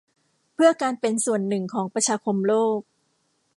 [0.53, 2.79] เพื่อการเป็นส่วนหนึ่งของประชาคมโลก